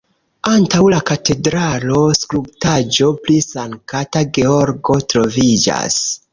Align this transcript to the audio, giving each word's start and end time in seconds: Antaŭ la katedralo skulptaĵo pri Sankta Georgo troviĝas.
Antaŭ 0.51 0.79
la 0.93 1.01
katedralo 1.09 1.99
skulptaĵo 2.21 3.11
pri 3.27 3.37
Sankta 3.51 4.27
Georgo 4.41 5.01
troviĝas. 5.15 6.05